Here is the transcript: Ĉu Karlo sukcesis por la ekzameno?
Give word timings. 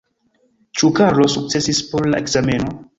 Ĉu 0.79 0.89
Karlo 1.01 1.29
sukcesis 1.37 1.85
por 1.93 2.11
la 2.13 2.27
ekzameno? 2.27 2.79